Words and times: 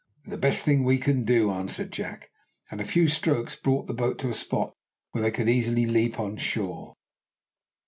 "The 0.25 0.35
best 0.35 0.65
thing 0.65 0.83
we 0.83 0.97
can 0.97 1.25
do," 1.25 1.51
answered 1.51 1.91
Jack, 1.91 2.31
and 2.71 2.81
a 2.81 2.85
few 2.85 3.07
strokes 3.07 3.55
brought 3.55 3.85
the 3.85 3.93
boat 3.93 4.17
to 4.21 4.29
a 4.29 4.33
spot 4.33 4.73
where 5.11 5.21
they 5.21 5.29
could 5.29 5.47
easily 5.47 5.85
leap 5.85 6.19
on 6.19 6.37
shore. 6.37 6.95